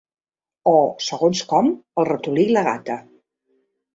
[0.69, 1.69] O, segons com,
[2.03, 2.97] el ratolí i la gata.